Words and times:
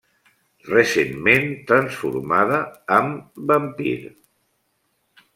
Recentment 0.67 1.43
transformada 1.71 2.57
amb 2.99 3.37
vampir. 3.51 3.93